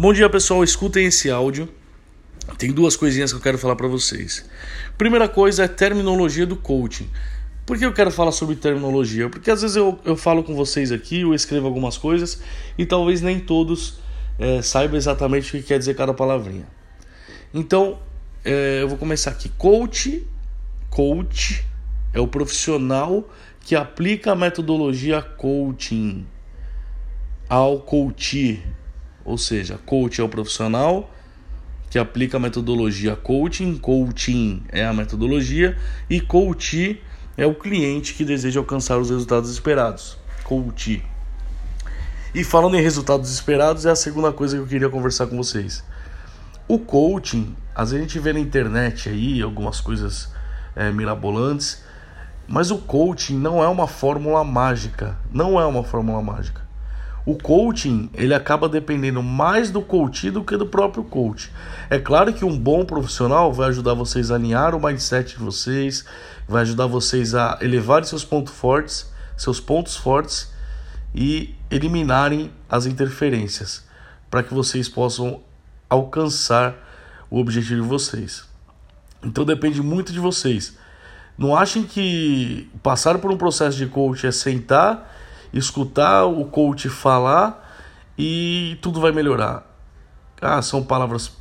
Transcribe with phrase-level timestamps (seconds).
[0.00, 0.62] Bom dia, pessoal.
[0.62, 1.68] Escutem esse áudio.
[2.56, 4.48] Tem duas coisinhas que eu quero falar para vocês.
[4.96, 7.10] Primeira coisa é terminologia do coaching.
[7.66, 9.28] Por que eu quero falar sobre terminologia?
[9.28, 12.40] Porque às vezes eu, eu falo com vocês aqui, eu escrevo algumas coisas
[12.78, 13.98] e talvez nem todos
[14.38, 16.68] é, saibam exatamente o que quer dizer cada palavrinha.
[17.52, 17.98] Então,
[18.44, 19.48] é, eu vou começar aqui.
[19.48, 20.24] Coach,
[20.90, 21.66] coach
[22.12, 23.28] é o profissional
[23.62, 26.24] que aplica a metodologia coaching
[27.48, 28.62] ao coach
[29.28, 31.10] ou seja, coach é o profissional
[31.90, 35.76] que aplica a metodologia coaching, coaching é a metodologia
[36.08, 37.02] e coach
[37.36, 40.18] é o cliente que deseja alcançar os resultados esperados.
[40.44, 41.04] Coach.
[42.34, 45.84] E falando em resultados esperados, é a segunda coisa que eu queria conversar com vocês.
[46.66, 50.32] O coaching, às vezes a gente vê na internet aí algumas coisas
[50.74, 51.82] é, mirabolantes,
[52.46, 55.18] mas o coaching não é uma fórmula mágica.
[55.30, 56.67] Não é uma fórmula mágica.
[57.26, 61.52] O coaching, ele acaba dependendo mais do coach do que do próprio coach.
[61.90, 66.04] É claro que um bom profissional vai ajudar vocês a alinhar o mindset de vocês,
[66.46, 70.50] vai ajudar vocês a elevar seus pontos fortes, seus pontos fortes
[71.14, 73.84] e eliminarem as interferências,
[74.30, 75.40] para que vocês possam
[75.88, 76.74] alcançar
[77.30, 78.44] o objetivo de vocês.
[79.22, 80.76] Então depende muito de vocês.
[81.36, 85.17] Não achem que passar por um processo de coach é sentar
[85.52, 87.64] escutar o coach falar
[88.16, 89.64] e tudo vai melhorar.
[90.40, 91.32] Ah, são palavras.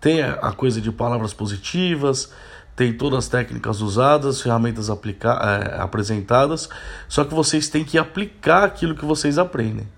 [0.00, 2.32] Tem a coisa de palavras positivas,
[2.76, 6.68] tem todas as técnicas usadas, ferramentas aplica é, apresentadas,
[7.08, 9.88] só que vocês têm que aplicar aquilo que vocês aprendem.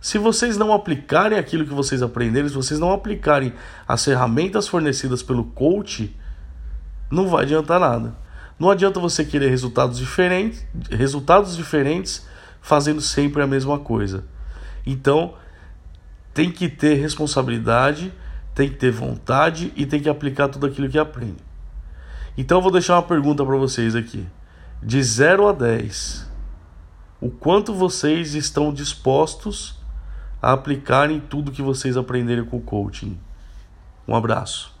[0.00, 3.52] Se vocês não aplicarem aquilo que vocês aprenderem, se vocês não aplicarem
[3.86, 6.16] as ferramentas fornecidas pelo coach,
[7.10, 8.14] não vai adiantar nada.
[8.58, 12.24] Não adianta você querer resultados diferentes, resultados diferentes
[12.62, 14.24] fazendo sempre a mesma coisa.
[14.86, 15.34] Então,
[16.32, 18.12] tem que ter responsabilidade,
[18.54, 21.42] tem que ter vontade e tem que aplicar tudo aquilo que aprende.
[22.38, 24.26] Então, eu vou deixar uma pergunta para vocês aqui.
[24.82, 26.30] De 0 a 10,
[27.20, 29.78] o quanto vocês estão dispostos
[30.40, 33.18] a aplicarem tudo que vocês aprenderem com o coaching?
[34.08, 34.71] Um abraço.